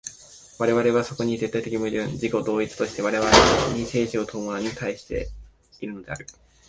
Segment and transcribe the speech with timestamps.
[0.57, 3.29] 我々はそこに絶対矛盾的自己同一として、我々
[3.77, 5.29] に生死を問うものに対して
[5.79, 6.25] いるのである。